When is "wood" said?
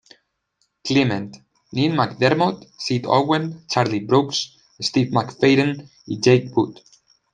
6.57-6.79